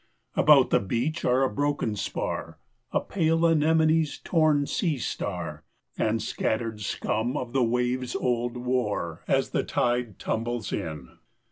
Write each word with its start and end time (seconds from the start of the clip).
About 0.35 0.71
the 0.71 0.79
beach 0.79 1.23
are 1.25 1.43
a 1.43 1.53
broken 1.53 1.95
spar, 1.95 2.57
A 2.91 2.99
pale 3.01 3.45
anemone's 3.45 4.17
torn 4.17 4.65
sea 4.65 4.97
star 4.97 5.63
And 5.95 6.23
scattered 6.23 6.81
scum 6.81 7.37
of 7.37 7.53
the 7.53 7.61
waves' 7.63 8.15
old 8.15 8.57
war, 8.57 9.23
As 9.27 9.51
the 9.51 9.61
tide 9.61 10.17
tumbles 10.17 10.73
in. 10.73 11.19